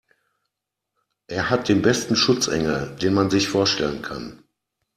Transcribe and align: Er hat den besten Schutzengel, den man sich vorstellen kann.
Er 1.27 1.51
hat 1.51 1.69
den 1.69 1.83
besten 1.83 2.15
Schutzengel, 2.15 2.95
den 2.99 3.13
man 3.13 3.29
sich 3.29 3.47
vorstellen 3.49 4.01
kann. 4.01 4.43